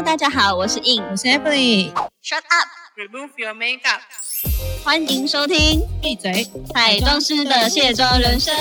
[0.00, 1.92] Hello，大家好，我是 In，我是 Emily。
[2.22, 4.00] Shut up，Remove your makeup。
[4.82, 6.50] 欢迎收听闭嘴！
[6.72, 8.54] 彩妆师的卸妆人生。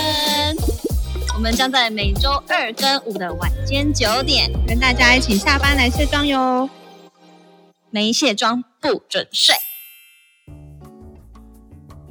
[1.33, 6.70] 我们将在每周二跟五的晚间九点，跟大家一起下班来卸妆哟。
[7.90, 9.56] 没卸妆不准睡。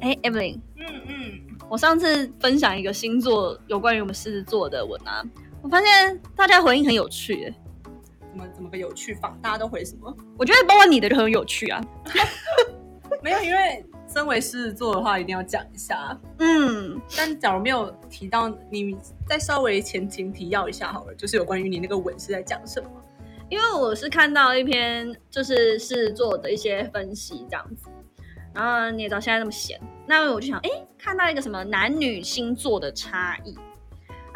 [0.01, 5.23] 哎，Evelyn，嗯嗯，我上次分享一个星座有关于我们狮子座的文啊，
[5.61, 7.53] 我发现大家回应很有趣耶。
[8.39, 9.37] 怎么怎么个有趣法？
[9.41, 10.15] 大家都回什么？
[10.37, 11.83] 我觉得包括你的就很有趣啊。
[13.21, 16.17] 没有，因为身为狮子座的话，一定要讲一下。
[16.37, 18.95] 嗯，但假如没有提到，你
[19.27, 22.89] 再稍微前情提要一下好了，就是有关于你那个文是在讲什么？
[23.49, 27.89] 因为我是看到一篇就是狮子座的一些分析这样子，
[28.53, 33.57] 然后你也知道现在那么闲，那我就想，哎，看到一个什么男女星座的差异，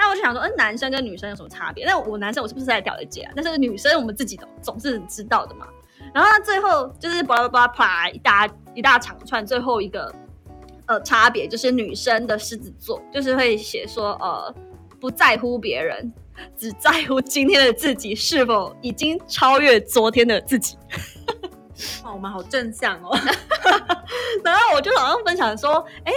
[0.03, 1.85] 那我就想说，嗯、男生跟女生有什么差别？
[1.85, 3.31] 那我男生我是不是在了解啊？
[3.37, 5.65] 但是女生我们自己总总是知道的嘛。
[6.13, 10.13] 然后他最后就是巴拉巴拉啪一大一大长串，最后一个
[10.87, 14.53] 呃差别就是女生的狮子座就是会写说呃
[14.99, 16.13] 不在乎别人，
[16.57, 20.77] 只在乎今天的自己是否已经超越昨天的自己。
[22.03, 23.17] 哇，我们好正向哦。
[24.43, 26.11] 然后我就好像分享说，哎，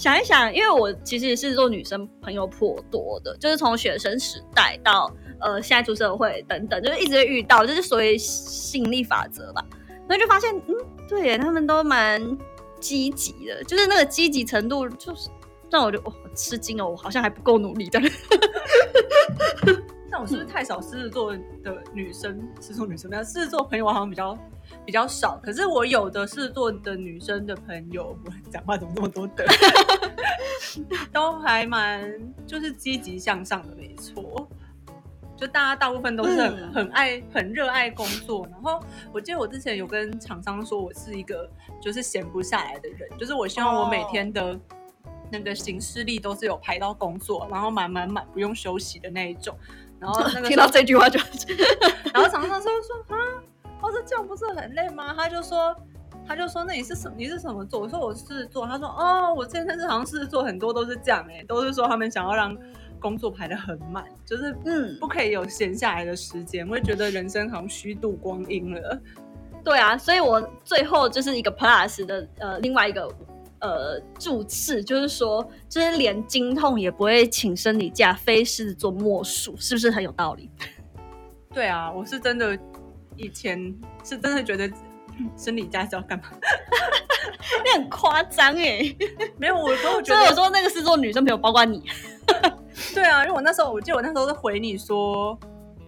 [0.00, 9.62] 想一想，因为我其实是做女生朋友颇多的，就是从学生时代到呃现在出社会等等，就是一直遇到，就是所谓吸引力法则吧。
[10.08, 10.74] 然后就发现，嗯，
[11.06, 12.18] 对，他们都蛮
[12.80, 15.28] 积极的，就是那个积极程度，就是
[15.70, 18.00] 让我就哦吃惊哦，我好像还不够努力的。
[20.10, 22.36] 那我是不是太少狮子座的女生？
[22.60, 24.38] 狮子座女生没有，狮子座朋友我好像比较
[24.84, 25.38] 比较少。
[25.42, 29.44] 可是我有的狮子座的女生的朋友，我 讲话怎么这么多的？
[31.12, 32.12] 都还蛮
[32.46, 34.48] 就是积极向上的，没错。
[35.36, 38.46] 就大家大部分都是很、嗯很爱、很热爱工作。
[38.50, 38.78] 然后
[39.10, 44.58] 我记得我之前有跟厂商说，我是一个就是闲不下来的人，就是我希望我每天的
[45.32, 49.56] 那个行事历都是有排到工作，然后满满满不用休息的那一种。
[50.00, 51.20] 然后那个 听到这句话就
[52.12, 53.18] 然后常常说说啊，
[53.82, 55.14] 哦，这这样不是很累吗？
[55.16, 55.76] 他就说，
[56.26, 57.80] 他就说，那你是什你是什么座？
[57.80, 58.66] 我说我是座。
[58.66, 62.56] 他说哦，我现在是好像狮子座很多都是这样哎、都是说他们想要让
[62.98, 69.00] 工作排得很满，就是嗯不可以有闲下来的时间，我会觉得人生好像虚度光阴了。
[69.62, 73.06] 对啊，所以我最后就是一个 plus 的呃另外一个
[73.60, 80.50] 呃注释，就是说，就是连经痛也不会请生理假，非狮子座莫属，是不是很有道理？
[81.52, 82.58] 对啊，我是真的
[83.16, 83.58] 以前
[84.04, 84.70] 是真的觉得
[85.36, 86.24] 生理假是要干嘛？
[87.64, 88.94] 你很夸张哎，
[89.36, 91.82] 没有，我所以我得说那个狮子座女生朋友，包括你，
[92.94, 95.38] 对啊，因为我那时候我记得我那时候是回你说，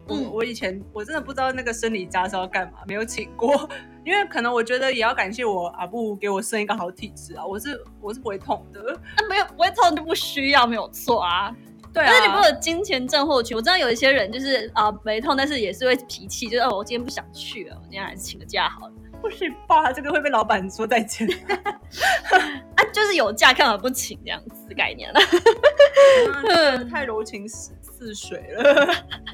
[0.09, 3.69] 我、嗯我以前我真的不知道那个生理假是要干嘛，没有请过，
[4.05, 11.55] 因为可能我觉得也要感谢我阿布给我生一个好体质啊，我是我是不会痛的，那没有不会痛就不需要，没有错啊。
[11.93, 13.55] 对但是你不有金钱症候群？
[13.55, 18.93] 我知道有一些人就是啊、没痛，但是也是会脾气，就是哦我今天不想去了，我今天还是请个假好了。
[19.21, 19.93] 不行吧？
[19.93, 25.21] 这个会被老板说再见， 啊，就是有假干嘛不请这样子概念了。
[25.21, 28.89] 啊 太柔情似似水了。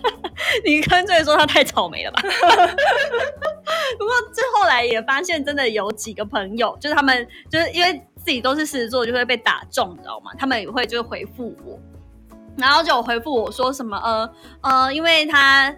[0.66, 2.22] 你干脆说他太草莓了吧？
[3.98, 10.32] 不过这后来也发现，真的有几个朋友，就是他们就是因为自己都是狮子座，就会被打中，你知道吗？
[10.38, 11.78] 他们也会就是回复我，
[12.56, 14.30] 然后就回复我说什么呃
[14.62, 15.74] 呃，因为他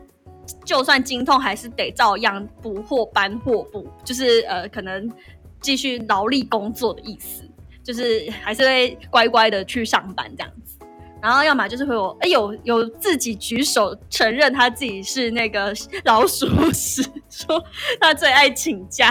[0.65, 5.10] 就算经痛，还是得照样补货搬货补，就是呃可能
[5.60, 7.44] 继续劳力工作的意思，
[7.84, 10.53] 就是还是会乖乖的去上班这样。
[11.22, 17.62] 然后要么就是会有哎有有自己举手承认他自己是那个老鼠屎， 说
[18.00, 19.10] 他最爱请假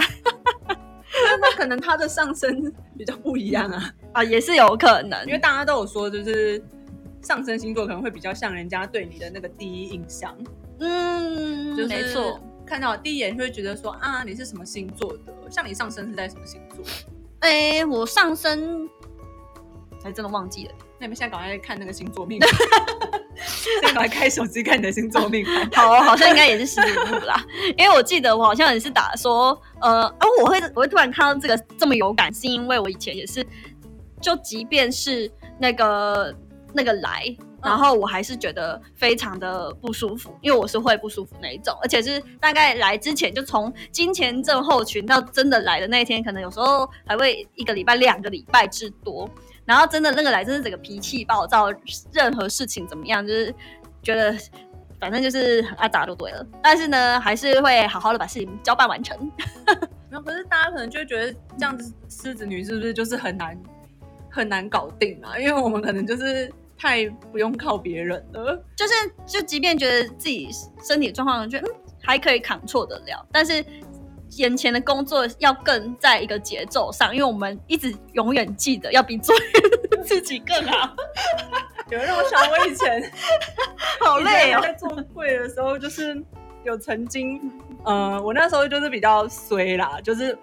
[1.40, 6.62] 那可能他的上升比较不一样啊，啊，也是有可能因为大家都有说，就是
[7.22, 10.36] 上升星座可能会比较像人家对你的那个第一印象。
[10.78, 15.32] 嗯，就是没错。，看到第一眼就会觉得说啊，你是什么星座的？
[15.50, 16.84] 像你上升是在什么星座？
[17.40, 18.88] 哎，我上升
[20.02, 20.72] 还真的忘记了。
[20.98, 22.48] 那你们现在赶快看那个星座命盘，
[23.36, 25.70] 现在赶快开手机看你的星座命盘。
[25.74, 27.44] 好，好像应该也是十五路啦，
[27.76, 33.46] 因为我记得我好像也是打说，呃，哦，我会我会突然看到这个这么有感，是因为我以前也是，
[34.20, 36.34] 就即便是那个
[36.74, 37.24] 那个来，
[37.62, 49.28] 然后我还是觉得非常的不舒服，因为我是会不舒服那一种，而且是大概来之前就从金钱症候群到真的来的那一天，可能有时候还会一个礼拜、两个礼拜之多。
[49.70, 51.72] 然后真的那个来，真是整个脾气暴躁，
[52.10, 53.54] 任何事情怎么样，就是
[54.02, 54.36] 觉得
[54.98, 56.44] 反正就是很爱打就对了。
[56.60, 59.16] 但是呢，还是会好好的把事情交办完成。
[60.10, 63.56] 没有，可是大家可能就会觉得这样子狮子女是不是就是很难
[64.28, 65.38] 很难搞定啊？
[65.38, 68.60] 因为我们可能就是太不用靠别人了。
[68.74, 68.92] 就是
[69.24, 70.50] 就即便觉得自己
[70.82, 73.64] 身体状况觉得嗯还可以扛错得了，但是
[74.36, 79.34] 眼前的工作要更在一个节奏上，因为我们一直永远记得要比做
[80.04, 80.94] 自己更好。
[81.90, 83.02] 有人让我想，我以前
[84.00, 86.22] 好累哦在做柜的时候，就是
[86.64, 87.40] 有曾经，
[87.84, 90.38] 呃，我那时候就是比较衰啦，就是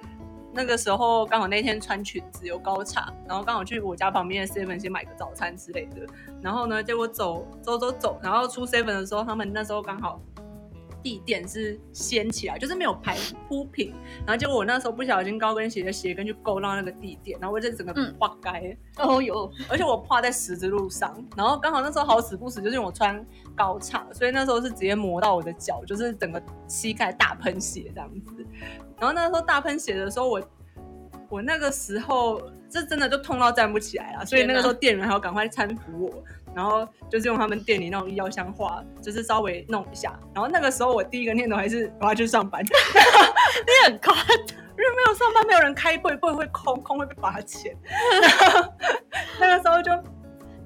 [0.54, 6.06] 那个时候刚好那天穿裙子有高叉，然后刚好去我家旁边的 seven 先买个早餐之类的，
[6.42, 10.20] 然后呢，结果走走走走，然后出 seven 的时候，他们那时候刚好。
[11.08, 13.16] 地垫是掀起来，就是没有排
[13.48, 13.94] 铺平，
[14.26, 18.14] 然后结果我那时候不小心高跟鞋的鞋跟就勾到那个地垫，然后我就整个嗯。
[18.20, 23.24] 化开，哦哟，而且我趴在十字路上，然后刚好那时候好死不死，就是因为我穿
[23.56, 28.46] 高叉，所以那时候是直接磨到我的脚，就是整个膝盖大喷血这样子。
[29.00, 30.42] 然后那时候大喷血的时候，我
[31.30, 36.24] 我那个时候这真的就痛到站不起来了，所以那个时候店员还要赶快搀扶我，
[36.58, 40.20] 然后就是用他们店里那种医药箱化，就是稍微弄一下。
[40.34, 42.70] 然后那个时候我第一个念头还是我要去上班，你
[43.86, 47.78] 很夸张，因为没有上班，没有人开会，会会空，空会被罚钱。
[48.42, 48.74] 然 后
[49.40, 49.92] 那个时候就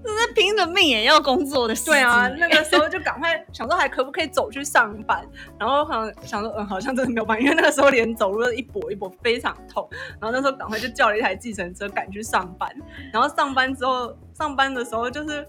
[0.04, 1.86] 这是拼着命也要工作的事。
[1.86, 5.24] 对啊，那个时候就赶快想说还可不可以走去上班，
[5.60, 9.88] 然后好像想说嗯好像真的没有办法，因为那个时候连走路都一跛一跛，非常痛。
[10.20, 12.74] 然后那时候赶快就叫了一台计程车赶去上班，
[13.14, 15.48] 然后上班之后上班的时候就是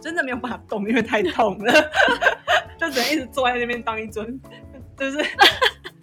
[0.00, 1.72] 真的没有办法动，因为太痛了，
[2.78, 4.40] 就只能一直坐在那边当一尊，
[4.96, 5.24] 就是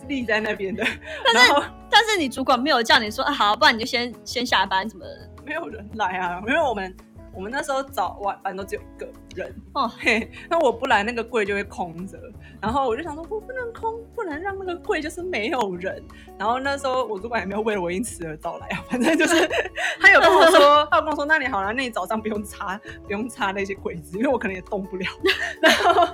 [0.08, 0.86] 立在那边的。
[1.34, 1.54] 但是
[1.90, 5.30] 但是你主管没有叫你说啊，好，不然你就先先下班什么的。
[5.46, 6.96] 没有人来啊，因为我们
[7.38, 9.54] 我们那时候早晚班都只有一个人。
[9.74, 9.88] 哦。
[10.00, 12.18] 嘿，那我不来那个柜就会空着，
[12.60, 16.04] 然后我就想说我不能空，不能让那个柜就是没有人。
[16.40, 19.48] 然后那时候我主管也没有为了我因此而到来啊，反正就是
[20.02, 22.76] 他有跟我说，他有跟我说，那你好了，那你早上不用擦
[23.06, 25.06] 不用擦那些柜子，因为我可能也动不了，
[25.62, 26.08] 然后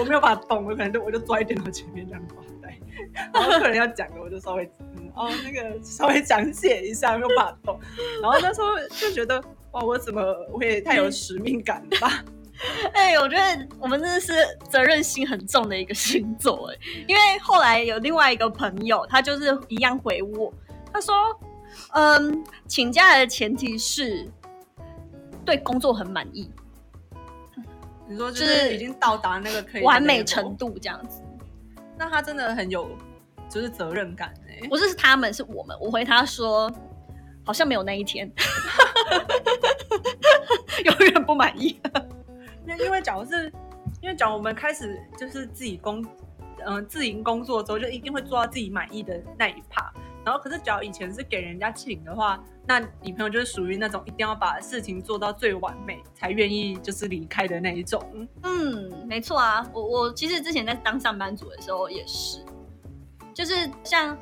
[0.00, 2.36] 我没有办法动，我可能就我就坐在电脑前面这样发
[2.66, 2.78] 呆，
[3.34, 4.64] 然后客人要讲的我就稍微
[4.96, 7.78] 嗯哦那个稍微讲解一下，没有办法动。
[8.22, 9.42] 然后那时候就觉得，
[9.72, 10.22] 哇，我怎么
[10.52, 12.24] 我也太有使命感了吧？
[12.94, 14.32] 哎、我觉得我们真的是
[14.70, 16.78] 责任心很重的一个星座哎，
[17.08, 20.52] 因为后来有另外一个朋友，他就是一样回我，
[20.92, 21.14] 他说，
[21.92, 24.30] 嗯，请假的前提是
[25.44, 26.48] 对工作很满意，
[28.06, 31.20] 你说就就是是已经到达那个可以完美程，度这样子。
[31.98, 32.96] 那他真的很有
[33.48, 35.76] 就是责任感哎、不是是他们，是我们。
[35.80, 36.70] 我回他说，
[37.44, 38.30] 好像没有那一天，
[40.98, 41.80] 永远不满意。
[42.66, 43.52] 那因为假如是，
[44.00, 46.04] 因为假如我们开始就是自己工，
[46.64, 49.92] 嗯、自营工作之后，就一定会做到自己满意的那一 part。
[50.24, 58.00] 然后，可是假如以前是给人家请的话，那女朋友就是属于那种一定要把事情做到最完美才愿意就是离开的那一种。
[58.44, 62.38] 嗯，没错啊，我我其实之前在当上班族的时候也是，
[63.34, 64.16] 就是像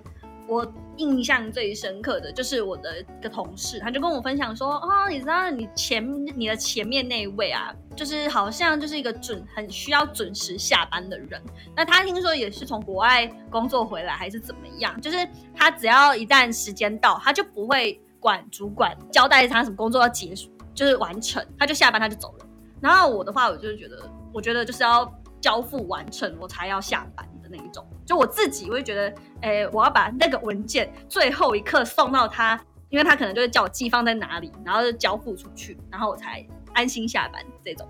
[0.46, 0.64] 我
[1.00, 6.06] 印象最深刻的就是我的一个同事，他就跟我分享说，哦，你知道你前
[6.36, 11.42] 你的前面那一位啊，就是好像就是一个准很需要准时下班的人。
[11.74, 15.00] 那他听说也是从国外工作回来，还是怎么样？
[15.00, 22.46] 就是他只要一旦时间到，他就不会管主管交代他什么工作要结束，就是完成，他就下班他就走了。
[22.80, 24.02] 然后我的话，我就是觉得，
[24.34, 25.10] 我觉得就是要
[25.40, 27.86] 交付完成，我才要下班那一种。
[28.06, 37.88] 就我自己会觉得，诶，我要把那个文件最后一刻送到他，因为他可能就会叫我寄放在哪里，然后就交付出去，然后我才安心下班这种。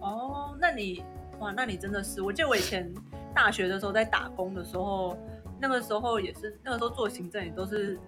[0.00, 1.02] 哦，那你
[1.38, 2.92] 哇，那你真的是，我记得我以前
[3.34, 5.16] 大学的时候在打工的时候，
[5.60, 7.98] 那个时候也是，那个时候做行政也都是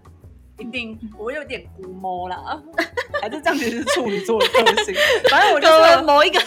[0.58, 2.62] 一定，我有点估摸啦，
[3.20, 4.94] 还是这样，子是处女座的个性。
[5.30, 6.40] 反正我就就是是，某一个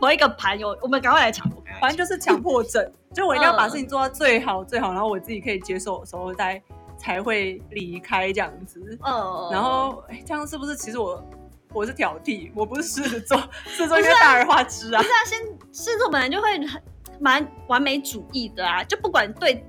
[0.00, 1.48] 某一个盘有，我们赶快来抢，
[1.80, 6.60] 反正就是强迫症， 就我一定要把嗯事情做到最好最好，然后我自己可以接受的时候再
[6.96, 8.80] 才会离开这样子。
[9.04, 11.24] 嗯，然后，哎，这样是不是其实我
[11.72, 15.06] 我是挑剔，我不是狮子座，狮子座应该大而化之啊不。
[15.06, 15.38] 是啊，先
[15.72, 16.82] 狮子座本来就会很
[17.20, 19.64] 蛮完美主义的啊，就不管对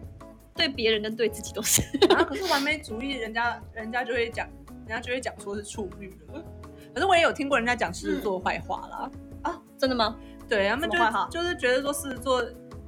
[0.56, 1.82] 对别人跟对自己都是。
[2.14, 4.48] 啊， 可是完美主义，人家人家就会讲，
[4.86, 6.44] 人家就会讲说是处女了。
[6.94, 9.12] 可是我也有听过人家讲狮子座坏话啦，
[9.44, 10.16] 啊，真的吗？
[10.50, 10.98] 对他们就
[11.30, 12.44] 就是觉得说狮子座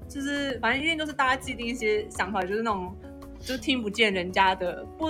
[0.09, 2.93] 就是反正一定就是大家既定一些想法，就是那种
[3.39, 5.09] 就是听不见人家的不。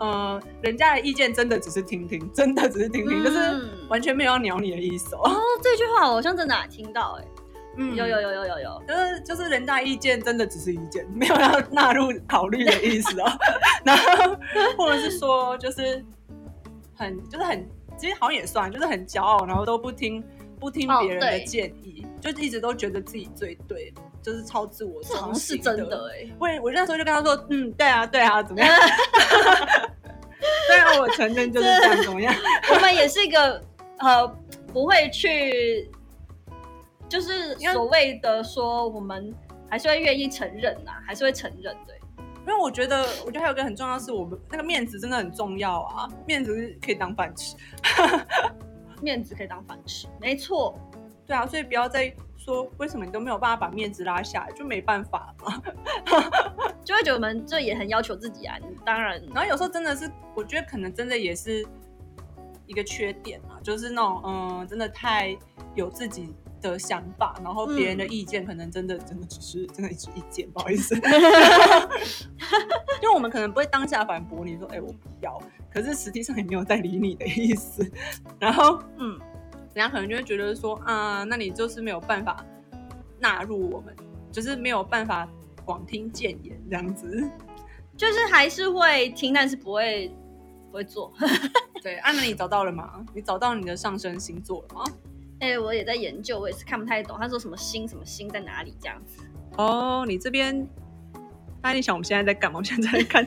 [0.00, 5.20] 呃，人家的意见真的只是听听，真的只是听听，就是嗯完全没有要鸟你的意思哦。
[5.22, 7.24] 哦，这句话我好像真的有听到哎、
[7.76, 13.30] 嗯有有有有有有，就是就是人家意见真的只是意见，没有要纳入考虑的意思哦。
[13.86, 14.36] 然后
[14.76, 16.04] 或者是说就是
[16.96, 17.64] 很就是很，
[17.96, 20.20] 其实好像也算，就是很骄傲，然后都不听
[20.64, 23.92] 不听哦别人的建议，就一直都觉得自己最对，
[24.22, 28.74] 就是超自我这好像中心是真的哎、我也我那时候就跟他说，嗯，对啊，对啊，怎么样？
[30.66, 32.34] 虽然我承认就是这样，怎么样？
[32.74, 33.62] 我们也是一个
[33.98, 34.26] 呃
[34.72, 35.90] 不会去，
[37.10, 39.34] 就是所谓的说我们
[39.68, 41.94] 还是会愿意承认呐、还是会承认对。
[42.46, 47.54] 因为我觉得，我觉得还有一个很重要的是，我们那个面子真的很重要啊，面子是可以当饭吃。
[49.04, 50.76] 面子可以当饭吃，没错。
[51.26, 55.62] 对啊，所以不要再说为什么你都没有办法把面子拉下来，就没办法嘛。
[56.84, 58.58] 就会觉得我们这也很要求自己啊。
[58.84, 61.66] 当然，然后有时候真的是，我觉得可能真的也是
[62.66, 65.34] 一个缺点啊，就是那种嗯，真的太
[65.74, 66.34] 有自己
[66.72, 70.94] 的想法，然后别人的意见可能真的、真的只是真的只是意见， 不好意思。
[73.02, 75.40] 因为我们可能不会当下反驳你说，哎、我不要，
[75.72, 77.88] 可是实际上也没有在理你的意思。
[78.40, 79.18] 然后嗯，
[79.74, 82.44] 人家可能就会觉得说，啊，那你就是没有办法
[83.20, 83.94] 纳入我们，
[84.32, 85.28] 就是没有办法
[85.64, 87.30] 广听谏言这样子。
[87.96, 90.10] 就是还是会听，但是不会
[90.70, 91.12] 不会做。
[91.80, 93.04] 对，啊，那你找到了吗？
[93.14, 94.84] 你找到你的上升星座了吗？
[95.44, 97.18] 哎、我也在研究，我也是看不太懂。
[97.20, 99.22] 他说什么星什么星在哪里这样子。
[99.58, 100.66] 哦，你这边，
[101.62, 102.56] 那你想我们现在在干嘛？
[102.56, 103.26] 我们现在在看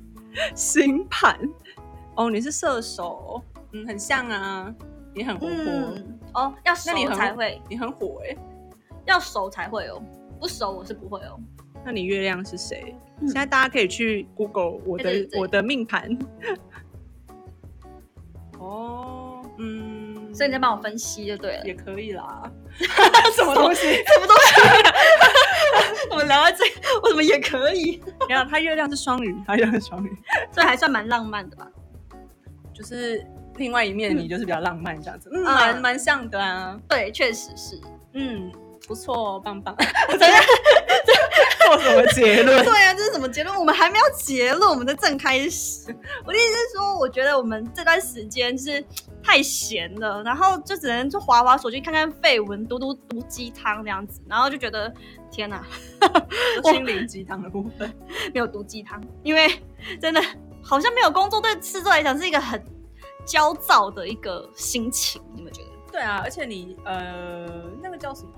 [0.56, 1.38] 星盘。
[2.16, 4.74] 哦，你是射手，嗯，很像啊，
[5.14, 8.34] 你很活泼，嗯，哦，要熟那你很才会，你很火哎、
[9.06, 10.02] 要熟才会哦，
[10.40, 11.38] 不熟我是不会哦。
[11.84, 12.94] 那你月亮是谁？
[13.20, 16.16] 嗯现在大家可以去 Google 我的我的命盘。
[18.58, 18.99] 哦，嗯，
[20.40, 21.64] 所以你再帮我分析就对了。
[21.66, 22.50] 也可以啦。
[23.36, 23.92] 什么东西？
[23.92, 24.54] 什么东西？
[26.10, 26.64] 我们聊到这，
[27.02, 28.02] 我怎么也可以？
[28.26, 30.08] 没有，他月亮是双鱼，他月亮是双鱼，
[30.50, 31.66] 所以还算蛮浪漫的吧？
[32.72, 33.22] 就是
[33.56, 36.74] 另外一面你就是比较浪漫这样子，嗯，嗯蛮蛮像的啊。
[36.88, 37.78] 对，确实是。
[38.14, 38.50] 嗯，
[38.88, 39.76] 不错哦，棒棒。
[40.08, 40.36] 我真的
[41.66, 42.64] 做什么结论？
[42.64, 43.54] 对啊，这是什么结论？
[43.54, 45.94] 我们还没有结论，我们在正开始。
[46.24, 48.82] 我的意思是说，我觉得我们这段时间是
[49.30, 54.92] 太闲了，然后就只能就滑滑手机、看看绯闻、读读毒鸡汤这样子，然后就觉得
[55.30, 55.64] 天哪，
[56.66, 57.88] 心灵鸡汤的部分。
[58.34, 59.48] 没有毒鸡汤，因为
[60.00, 60.20] 真的
[60.60, 62.60] 好像没有工作，对狮子座来讲是一个很
[63.24, 65.68] 焦躁的一个心情，你们觉得？
[65.92, 67.46] 对啊，而且你呃，
[67.80, 68.32] 那个叫什么？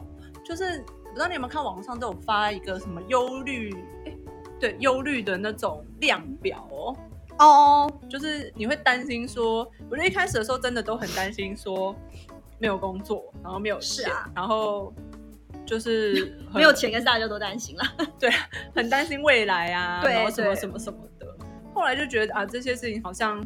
[0.44, 4.14] 就是不知道你有没有看网上都有发一个什么忧虑，哎，
[4.60, 6.94] 对，忧虑的那种量表哦。
[7.38, 11.94] 哦，就是你会担心说，我觉得一开始的时候真的都很担心说
[12.58, 14.92] 没有工作，然后没有钱，啊然后
[15.66, 17.82] 就是 没有钱，跟大家都担心了。
[18.20, 18.30] 对
[18.74, 21.26] 很担心未来啊， 然后什么什么什么的。
[21.74, 23.44] 后来就觉得啊，这些事情好像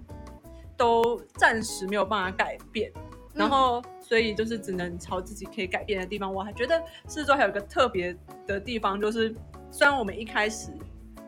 [0.77, 2.93] 都暂时没有办法改变，
[3.33, 6.33] 然后所以就是只能朝自己可以改变的地方。
[6.33, 6.79] 我还觉得
[7.09, 8.15] 狮子座还有一个特别
[8.47, 9.35] 的地方，就是
[9.71, 10.71] 虽然我们一开始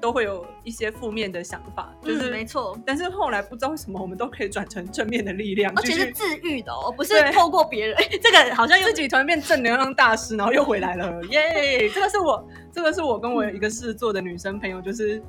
[0.00, 7.96] 都会有一些负面的想法，就是、嗯，没错，但是后来不知道为什么，我们都可以转成正面的力量，而且是治愈的哦，不是透过别人。
[8.22, 11.88] 这个好像又自己突然变正能量大师，然后又回来了， 耶！
[11.90, 15.22] 这个是我，这个是我跟我一个事做的女生朋友，就是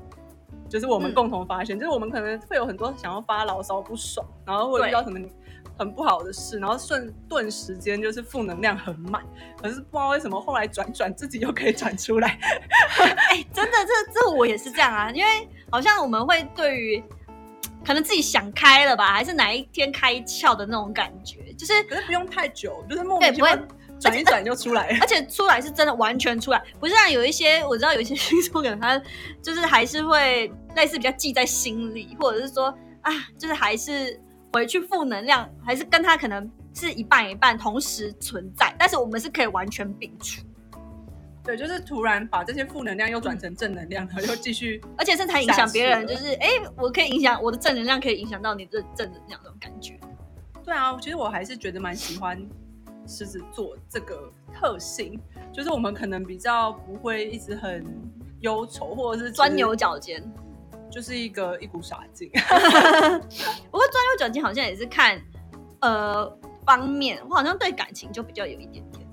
[0.67, 1.13] 就是我们嗯。
[1.15, 5.19] 共同发现，就是我们可能会有很多想要发牢骚、不爽，然后或者遇到什么
[5.77, 9.23] 很不好的事，然后瞬顿时间就是负能量很满，
[9.61, 12.37] 可是不知道为什么后来转转自己又可以转出来，
[13.29, 17.03] 哎、真的，这这我也是这样啊，因为好像我们会对于
[17.85, 23.57] 可能自己想开了吧，还是哪一天开窍的那种感觉，就是可是不用太久，就是莫名其妙
[24.01, 24.97] 转一转就出来了。
[25.01, 29.01] 而且出来是真的完全出来，不是像有一些我知道有一些听众可能他
[29.41, 32.65] 就是还是会类似比较记在心里，或者是说
[33.01, 34.19] 啊，就是还是
[34.51, 40.43] 回去负能量，还是跟他可能是一半一半同时存在，但是我们是可以完全摒除，
[41.43, 49.99] 对，就是突然把这些负能量又转成正能量，然后又继续 而且甚至还影响别人，就是哎、我可以影响我的正能量，可以影响到你的正能量那种感觉。
[50.63, 52.39] 对啊，其实我还是觉得蛮喜欢
[53.07, 55.19] 狮子座这个特性，
[55.51, 57.85] 就是我们可能比较不会一直很
[58.41, 60.23] 忧愁，或者是钻牛，角尖。
[60.91, 62.31] 就是一个一股傻劲。
[63.89, 65.19] 不过钻牛角尖好像也是看
[65.81, 66.31] 呃
[66.65, 69.07] 方面，我好像对感情就比较有一点点。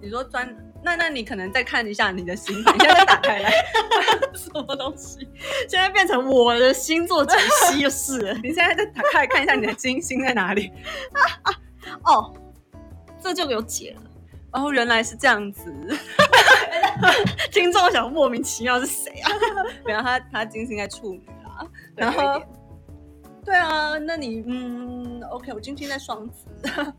[0.00, 3.50] 你说钻，那那你可能再看一下你的星盘，你现在再打开来，
[4.34, 5.28] 什么东西？
[5.68, 10.70] 现在变成我的星座解析就是了 你现在再打开来看一下你的金星在哪里。
[12.04, 12.32] 哦，
[13.20, 14.02] 这就有解了。
[14.52, 15.64] 哦，原来是这样子。
[17.50, 19.30] 听众想莫名其妙是谁啊？
[19.84, 21.66] 然后他他金星在处女啊，
[21.96, 22.40] 然后
[23.48, 26.44] 对啊，那你嗯，OK，我今天在双子，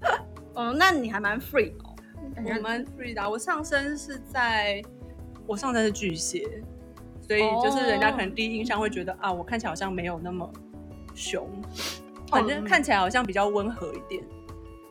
[0.56, 1.96] 哦，那你还蛮 free 哦。
[2.38, 4.82] 我蛮 free 的啊、我上身是在，
[5.46, 6.64] 我上身是巨蟹，
[7.22, 10.52] 所以就是人家可能第一印象会觉得啊，我看起来好像没有那么
[11.14, 11.48] 凶，
[12.30, 14.24] 反正嗯看起来好像比较温和一点，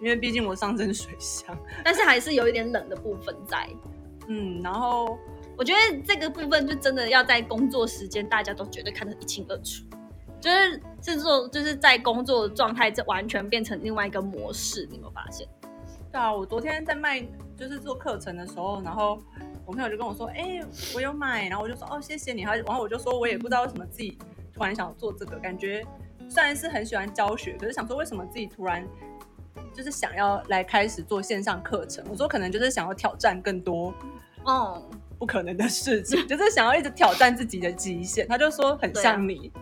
[0.00, 3.68] 因为毕竟我上身是水象， 但是还是有一点冷的部分在。
[4.28, 5.18] 嗯，然后
[5.56, 9.82] 我觉得这个部分就真的要在工作时间，大家都绝对看得一清二楚。
[10.40, 14.87] 就是制作，就是在工作状态，这完全变成另外一个模式。
[14.90, 15.47] 你有没有发现？
[16.11, 17.21] 对啊，我昨天在卖
[17.57, 19.18] 就是做课程的时候，然后
[19.66, 20.61] 我朋友就跟我说，哎、
[20.95, 24.16] 我有买，然后我就说哦，谢谢你，然后然后我就说我也不知道为什么自己
[24.54, 25.85] 突然想做这个，感觉
[26.28, 28.87] 虽然是很喜欢教学，可是想说为什么自己突然
[29.75, 32.02] 就是想要来开始做线上课程？
[32.09, 33.92] 我说可能就是想要挑战更多
[34.47, 34.83] 嗯、
[35.18, 38.26] 不可能的事情，就是想要一直挑战自己的极限。
[38.26, 39.52] 他就说很像你。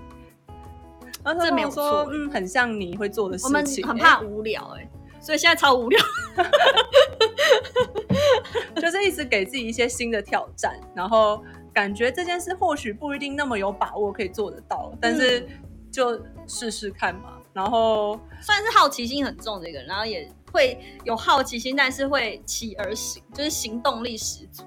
[1.34, 3.86] 然后没有跟我说错，嗯，很像你会做的事情我们情。
[3.86, 4.88] 很怕无聊哎、
[5.20, 6.00] 所以现在超无聊。
[8.80, 11.42] 就是一直给自己一些新的挑战，然后
[11.72, 15.46] 感觉这件事或许不一定那么有把握可以做得到，但是
[15.90, 17.32] 就试试看嘛。
[17.52, 24.62] 然后算是好奇心很重的一个人，然后也会有好奇心，但是会起而行，就是行动力十足。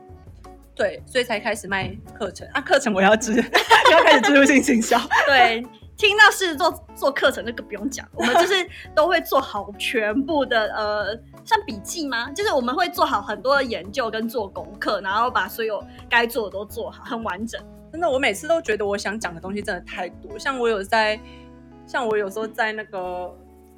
[0.75, 3.35] 对，所以才开始卖课程啊，课程我要知，
[3.91, 4.97] 要开始植入性行销。
[5.27, 5.63] 对，
[5.99, 8.53] 听到狮子座做课程那个不用讲，我们就是
[8.95, 11.13] 都会做好全部的呃，
[11.43, 12.31] 像笔记吗？
[12.31, 17.61] 就是我们会做好很多的研究跟做功课，然后把所有该做的都做好，很完整。
[17.91, 20.39] 真的，我每次都觉得我想讲的东西真的太多。
[20.39, 21.19] 像我有在，
[21.85, 23.35] 像我有时候在那个，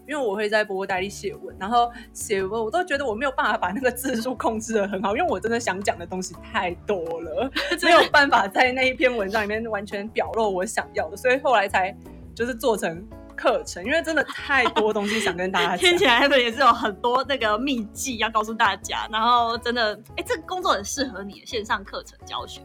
[0.07, 7.49] 因为我会在波波代理写文，然后写文我都觉得我没有办法把那个字数控制的很好，因为我真的想讲的东西太多了，
[7.81, 11.95] 没有办法在那一篇文章里面完全表露我想要的，所以后来才
[12.35, 15.97] 就是做成课程，因为真的太多东西想跟大家讲 听。
[15.97, 22.61] 起来 Evan 也是有很多那个秘籍要告诉大家，然后真的，哎，这个工作很适合你线上课程教学。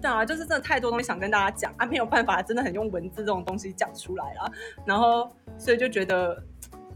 [0.00, 4.50] 对啊，就是真的太多东西想跟大家讲啊，没有办法真的很用文字这种东西讲出来啊。
[4.84, 6.42] 然后所以就觉得，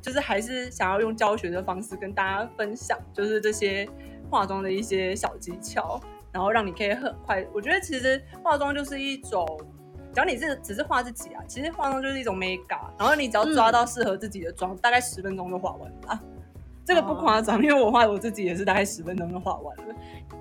[0.02, 3.88] 就是还是想要用教学的方式跟大家分享，就是这些
[4.30, 5.98] 化妆的一些小技巧，
[6.30, 7.42] 然后让你可以很快。
[7.54, 9.46] 我觉得其实化妆就是一种，
[10.12, 12.78] 只要你是只是画自己啊，其实化妆就是一种美感。
[12.98, 16.20] 然后你只要抓到适合自己的妆，大概十分钟就画完了啦。
[16.84, 19.94] 这个不夸张，因为我画我自己也是大概十分钟就画完了。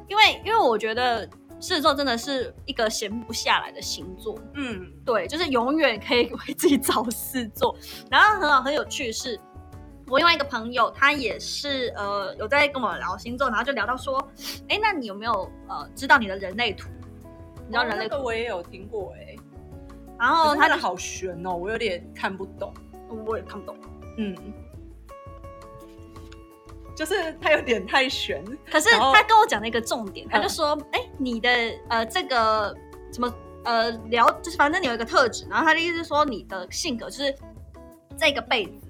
[0.07, 1.27] 因为因为我觉得
[1.59, 7.75] 狮子座真的是一个闲不下来的星座，嗯，对，就是永远可以为自己找事做。
[8.09, 9.37] 然后很好很有趣是，
[10.07, 14.17] 我另外一个朋友，他也是呃有在跟我聊星座，然后就聊到说，
[14.69, 16.87] 哎，那你有没有呃知道你的人类图？
[17.65, 18.15] 你知道哦人类图？
[18.15, 19.35] 那个我也有听过哎、
[20.19, 22.73] 然后他好悬哦，我有点看不懂。
[23.25, 23.77] 我也看不懂，
[24.17, 24.35] 嗯，
[26.93, 28.43] 就是他有点太悬。
[28.69, 31.49] 可是他跟我讲了一个重点，他就嗯说，哎、你的
[31.87, 32.75] 呃这个
[33.13, 37.33] 什么呃聊，就是反正你有一个特质，然后他的意思是说你的性格就是
[38.17, 38.87] 这个辈子，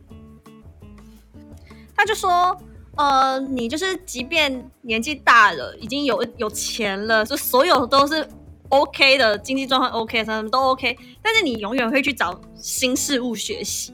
[1.96, 2.58] 他就说。
[3.00, 8.28] 呃，你就是即便年纪大了，已经有有钱了，就所有都是
[8.70, 13.94] OK 的，经济状况 OK，什么都 OK，但是你永远会去找新事物学习，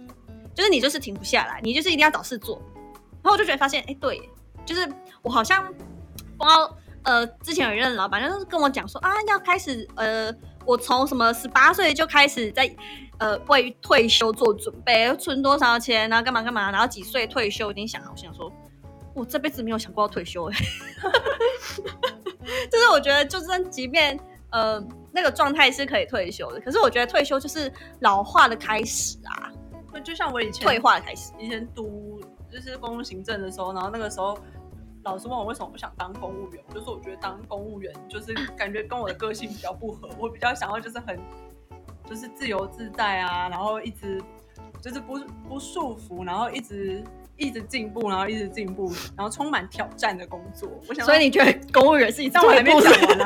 [0.56, 2.62] 就是你就是停不下来，你就是一定要找事做。
[3.22, 4.30] 然后我就觉得发现，哎，对，
[4.66, 5.66] 就是我好像
[6.38, 10.34] 不知道，呃，之前有一任老板就是跟我讲说啊，要开始呃，
[10.66, 12.70] 我从什么十八岁就开始在
[13.20, 18.52] 呃为退休做准备，存多少钱，然后干嘛干嘛，然后几岁退休，已经想好，我想说，
[19.14, 20.58] 我这辈子没有想过要退休哎，
[22.70, 24.20] 就是我觉得，就算即便
[24.54, 29.52] 呃那个状态是可以退休的，可是我觉得退休就是老化的开始啊，
[29.92, 31.34] 那就像我以前退化的开始。
[31.38, 34.38] 以前读就是公务行政的时候，然后那个时候
[35.04, 41.20] 老师问我为什么不想当公务员，我就说我觉得当公务员就是感觉跟我的个性比较不合，我比较想要就是很
[42.08, 44.22] 就是自由自在啊，然后一直
[44.82, 47.04] 就是不不束缚，然后一直。
[47.36, 50.70] 一直进步，然后一直进步，然后充满挑战的工作。
[50.88, 53.26] 我想，所以你觉得公务员是一但我还没步讲完呢、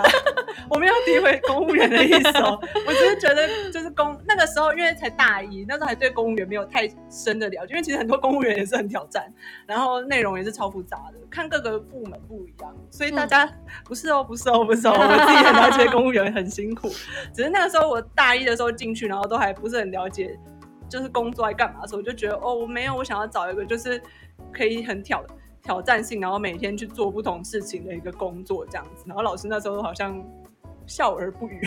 [0.69, 9.32] 我没有诋毁公务员的意思哦， 我只是觉得就是公那个时候因为才大一，那时候还对公务员没有太深的了解，因为其实很多公务员也是很挑战，
[9.65, 13.49] 然后内容也是超复杂的，看各个部门不一样，所以大家、
[13.84, 16.89] 不是哦，不是哦，不是哦，我自己很了解公务员很辛苦，
[17.34, 20.38] 只是那个时候我大一的时候进去，然后都还不是很了解。
[20.89, 24.01] 就是工作在干嘛的时候，我就觉得哦，我没有，我想要找一个就是
[24.53, 25.21] 可以很挑
[25.62, 29.03] 挑战性，然后每天去做不同事情的一个工作这样子。
[29.06, 30.17] 然后老师那时候好像
[30.88, 31.62] 笑而不语，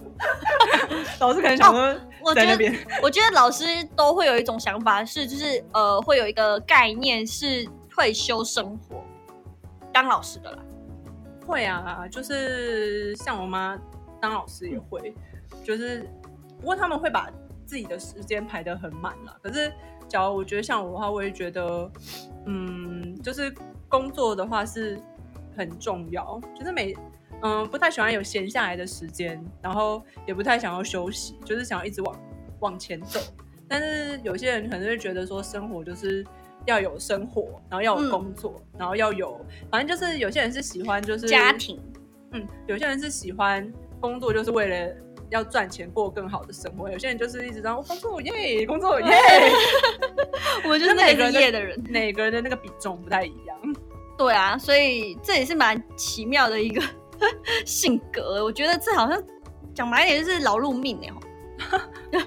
[1.18, 3.64] 老师可能想说哦我觉得在那边，我觉得老师
[3.96, 9.02] 都会有一种想法，是就是呃，会有一个概念是退休生活，
[9.92, 10.58] 当老师的啦。
[11.46, 13.78] 会啊，就是像我妈
[14.20, 15.14] 当老师也会，
[15.62, 16.10] 就是
[16.58, 17.30] 不过他们会把
[17.64, 19.36] 自己的时间排得很满啦。
[19.40, 19.72] 可是，
[20.08, 21.88] 假如我觉得像我的话，我也觉得，
[22.46, 23.54] 嗯，就是
[23.88, 25.00] 工作的话是
[25.56, 26.92] 很重要，就是每
[27.42, 32.20] 嗯不太喜欢有闲下来的时间，然后也不太想要休息，就是想要一直往
[32.60, 33.20] 往前走。
[33.68, 36.24] 但是有些人可能会觉得说，生活就是
[36.66, 41.80] 要有生活，然后要有嗯工作，然后要有，反正就是有些人是喜欢就是家，庭，
[42.32, 43.70] 嗯，有些人是喜欢
[44.00, 44.94] 工作，就是为了
[45.30, 49.06] 要赚钱过更好的生活；有些人就是一直让我工作耶，工作耶，
[50.62, 51.76] 我们就是那个业的人。
[51.88, 53.58] 每个人的那个比重不太一样。
[54.16, 56.80] 对啊，所以这也是蛮奇妙的一个
[57.64, 58.44] 性格。
[58.44, 59.22] 我觉得这好像
[59.74, 61.16] 讲白一点就是劳碌命哎、哦。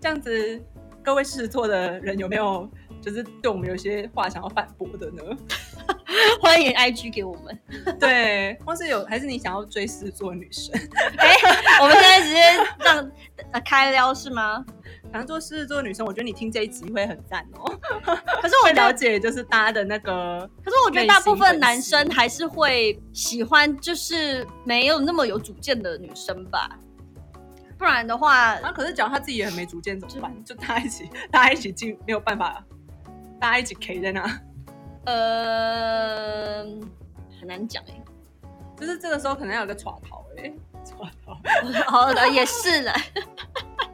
[0.00, 0.62] 这样子，
[1.02, 2.68] 各位狮子座的人有没有
[3.02, 5.22] 就是对我们有些话想要反驳的呢？
[6.40, 7.58] 欢迎 IG 给我们。
[7.98, 10.74] 对，或是有还是你想要追狮子座女生？
[11.18, 11.34] 哎、
[11.80, 12.40] 我们现在直接
[12.78, 13.10] 让
[13.52, 14.64] 呃开撩是吗？
[15.12, 17.64] 想要做狮子座的女生，我觉得你听这一集会很赞哦，
[18.40, 26.78] 可是我了解就是大家的那个可是我觉得大部分男生还是会喜欢就是没有那么有主见的女生吧。
[27.76, 30.44] 不然的话，啊，可是假如他自己也很没主见怎么办？
[30.44, 32.62] 就大家一起，大家一起进，没有办法，
[33.40, 34.40] 大家一起 K 在那，
[35.06, 36.62] 呃，
[37.40, 38.00] 很难讲哎、
[38.78, 40.52] 就是这个时候可能要有个耍逃哎，
[40.84, 41.40] 耍逃。
[41.90, 42.92] 好的，也是了。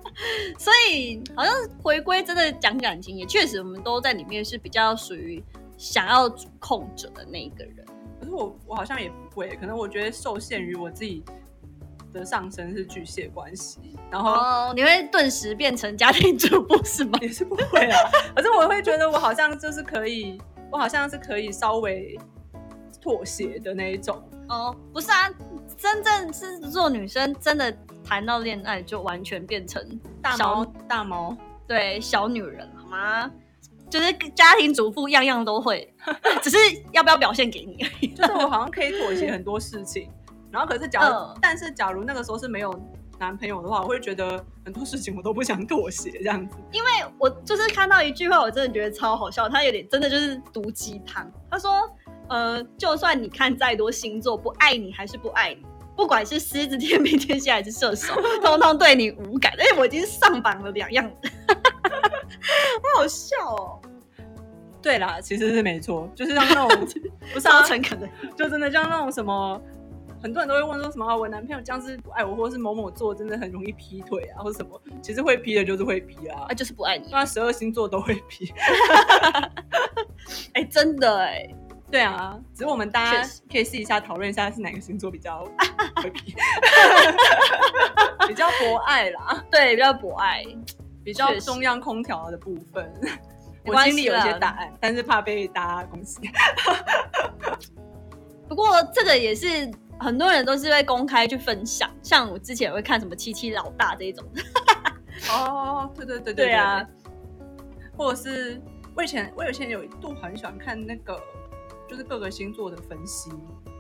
[0.58, 1.52] 所以好像
[1.82, 5.42] 回归真的讲感情，也确实我们都在里面是比较属于
[5.76, 7.84] 想要主控者的那一个人。
[8.18, 11.22] 可是我我好像也不会，可能我觉得受限于我自己
[12.12, 13.78] 的上升是巨蟹关系，
[14.10, 17.18] 然后哦，你会顿时变成家庭主妇是吗？
[17.22, 17.98] 也是不会啊。
[18.34, 20.40] 可是我会觉得我好像就是可以，
[20.72, 22.18] 我好像是可以稍微
[23.02, 24.22] 妥协的那一种。
[24.48, 25.28] 哦，不是啊，
[25.76, 27.70] 真正是做女生真的
[28.06, 29.82] 谈到恋爱就完全变成
[30.22, 33.30] 大小猫大猫，对小女人好吗？
[33.90, 35.92] 就是家庭主妇样样都会，
[36.42, 36.56] 只是
[36.92, 38.08] 要不要表现给你而已。
[38.08, 40.08] 就是我好像可以妥协很多事情，
[40.50, 42.72] 然后可是假如，嗯但是假如那个时候是没有
[43.18, 46.56] 男朋友的话，我会觉得很多事情我都不想妥协这样子。
[46.72, 51.30] 因为我就是看到一句话，我真的觉得超好笑，他有点真的就是毒鸡汤。
[51.48, 51.70] 他说，
[52.28, 55.64] 呃，就算你看再多星座，不爱你还是不爱你，
[55.96, 59.52] 不管是狮子、天平、天蝎还是射手，通通对你无感。
[59.58, 61.10] 而且我已经上榜了两样，
[61.48, 63.80] 好好笑哦，
[64.82, 66.86] 对啦，其实是没错，就是像那种
[67.32, 68.08] 不是超啊，诚恳的。
[68.36, 69.60] 就真的像那种什么。
[70.22, 74.80] 很多人都会问说什么啊，我男朋友这样子不爱我，或者是某某座真的很容易劈腿啊，或者什么。
[75.02, 77.06] 其实会劈的就是会劈啊啊，，就是不爱你。
[77.12, 78.50] 那十二星座都会劈。
[80.54, 81.46] 哎、真的哎，
[81.90, 85.46] 对啊，只是我们大家可以试一下讨论一下是哪个星座比较
[88.26, 89.44] 比较博爱啦。
[89.50, 90.42] 对，比较博爱。
[91.04, 92.92] 比较中央空调的部分，
[93.64, 96.18] 我心里有一些答案，但是怕被大家攻击。
[98.48, 99.70] 不过这个也是
[100.00, 104.26] 很多人都是会公开去分享，像我之前也会看什么七七老大这一种。
[105.30, 106.84] 哦，对对对对啊，
[107.96, 108.60] 或者是
[108.96, 111.16] 我以前我以前有一度很喜欢看那个，
[111.88, 113.30] 就是各个星座的分析，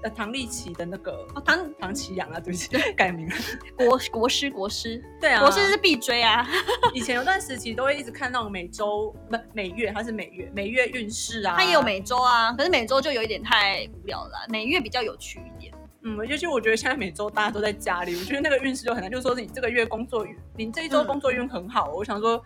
[0.02, 3.34] 呃，唐立奇的那个哦，唐唐奇阳啊，对不起，改名了。
[3.76, 6.46] 国国师国师对啊，国师是必追啊。
[6.94, 15.72] 以前有段时期都会一直看那种每周不每月，它是每月每月运势啊，它也有每周啊，可是每周就有一点太无聊了啦，每月比较有趣一点。
[16.02, 22.40] 嗯，尤其我觉得现在每周大家都在家里，我觉得那个运势就很难，就是说你这个月工作运，你这一周嗯工作运很好，我想说，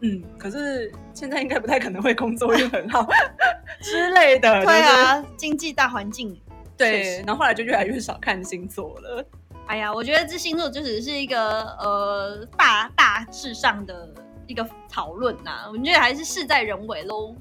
[0.00, 3.06] 嗯，可是现在应该不太可能会工作运很好
[3.80, 6.38] 之类的，对啊，经济大环境。
[6.76, 9.24] 对，然后后来就越来越少看星座了。
[9.66, 14.08] 哎呀，我觉得这星座就只是一个呃大大致上的
[14.46, 17.34] 一个讨论呐，我觉得还是事在人为喽。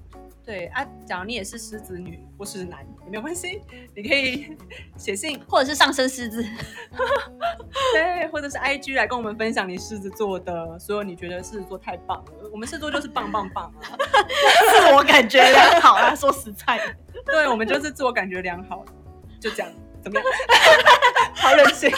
[0.45, 3.61] 对啊，假如你也是狮子女或狮子男也没有关系，
[3.95, 4.55] 你可以
[4.95, 6.45] 写信或者是上升狮子，
[7.93, 13.97] 对，或者是 IG 来跟我们分享你狮子座的所有你觉得狮子座太棒了，我们狮子座就是棒棒棒啊。
[13.97, 16.13] 自我感觉良好啊。
[16.13, 18.85] 说实在的，对，我们就是自我感觉良好，
[19.39, 19.71] 就这样，
[20.03, 20.27] 怎么样？
[21.33, 21.91] 好任性。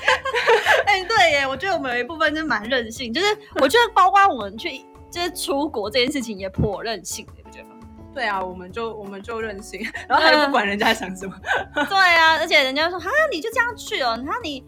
[0.85, 7.27] 哎、对耶，我觉得我们有一部分就是蛮任性，就是我觉得包括我们去就是出国这件事情也颇任性？
[8.17, 11.39] 对啊，我们就我们就任性， 然后还不管人家想什么。
[11.87, 14.63] 对啊，而且人家说哈，你就这样去哦，然后你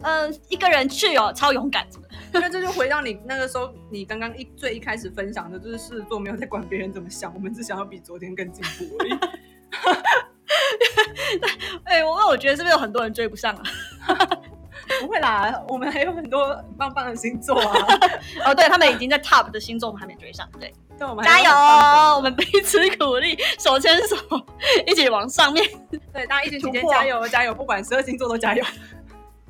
[0.00, 1.86] 呃一个人去哦，超勇敢。
[2.32, 9.18] 那这就回到你那个时候，你刚刚一最一开始分享的，就是狮子座没有在管别人怎么想，我们只想要比昨天更进步而已。
[11.84, 13.62] 哎、我我觉得是不是有很多人追不上啊？
[15.02, 17.86] 不会啦，我们还有很多棒棒的星座啊。
[18.46, 20.48] 哦，对他们已经在 top 的星座，我们还没追上。
[20.58, 22.16] 对，加油！
[22.16, 24.16] 我们彼此鼓励，手牵手，
[24.86, 25.64] 一起往上面。
[26.12, 28.64] 对，大家一起突破加油加油，不管十二星座都加油。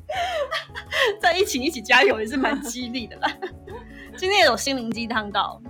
[1.20, 3.30] 在一起一起加油也是蛮激励的啦。
[4.16, 5.60] 今天有心灵鸡汤到，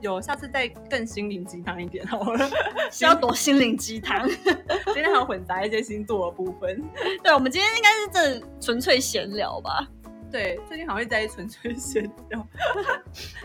[0.00, 2.50] 有，下次再更心灵鸡汤一点好了。
[2.90, 4.28] 是要多心灵鸡汤。
[4.28, 6.82] 今天还有混杂一些星座的部分。
[7.22, 9.86] 对，我们今天应该是真的纯粹闲聊吧。
[10.30, 12.46] 对，最近好像一直在纯粹闲聊。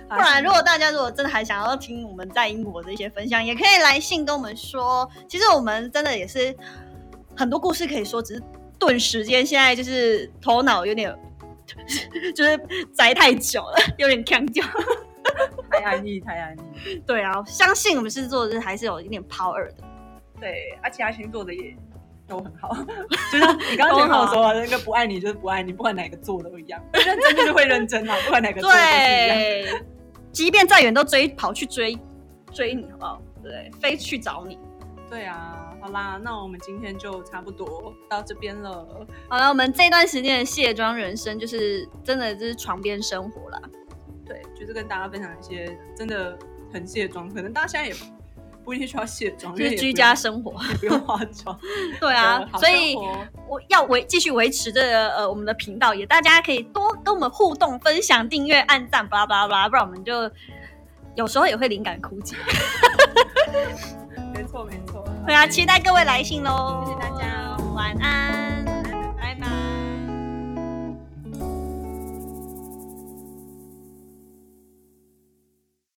[0.10, 5.10] 不然，如果大家如果真的还想要听我们在英国的一些分享，也可以来信跟我们说。
[5.28, 6.56] 其实我们真的也是
[7.36, 8.44] 很多故事可以说，只是
[8.80, 11.16] 顿时间现在就是头脑有点
[12.36, 12.60] 就是
[12.94, 14.66] 宅太久了，有点僵掉。
[15.72, 16.96] 太安逸，太安逸。
[17.06, 19.76] 对啊，相信我们狮子座的还是有一点 power 的。
[20.40, 21.76] 对，而，其他星座的也
[22.32, 22.74] 都很好。
[23.32, 29.38] 就是你刚刚前跟我说那个不爱你就是不爱你，不管哪个做都一样，认真就是会认真啊，不管哪个做都是一样。
[29.38, 29.82] 对，
[30.32, 31.98] 即便再远都追跑去追
[32.54, 33.22] 追你，好不好？
[33.44, 34.58] 对，非去找你。
[35.10, 39.06] 对啊，好啦，那我们今天就差不多到这边了。
[39.28, 43.62] 好了，我们这段时间的卸妆人生，就是真的就是床边生活啦。
[44.26, 46.40] 对，就是跟大家分享一些真的
[46.72, 47.94] 很卸妆，可能大家现在也
[48.64, 50.54] 不一定需要卸妆，就是居家生活。
[50.70, 51.58] 也不用化妆。
[52.00, 52.96] 对啊所以
[53.48, 60.30] 我要维继续维持这个呃我们的频道，也大家可以多跟我们互动、分享、订阅、按赞，巴拉巴拉巴拉，不然我们就
[61.16, 62.36] 有时候也会灵感枯竭。
[64.34, 65.04] 没 错没错。
[65.26, 66.84] 对啊，期待各位来信喽！
[66.86, 68.22] 谢谢大家，晚安。